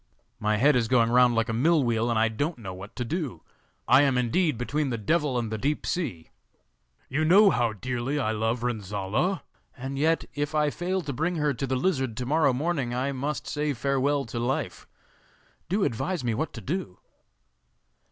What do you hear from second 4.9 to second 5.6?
Devil and the